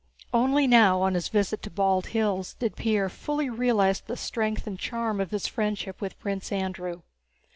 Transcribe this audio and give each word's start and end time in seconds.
Only 0.33 0.65
now, 0.65 0.99
on 1.03 1.13
his 1.13 1.27
visit 1.27 1.61
to 1.61 1.69
Bald 1.69 2.07
Hills, 2.07 2.55
did 2.55 2.75
Pierre 2.75 3.07
fully 3.07 3.51
realize 3.51 4.01
the 4.01 4.17
strength 4.17 4.65
and 4.65 4.79
charm 4.79 5.21
of 5.21 5.29
his 5.29 5.45
friendship 5.45 6.01
with 6.01 6.17
Prince 6.19 6.51
Andrew. 6.51 7.03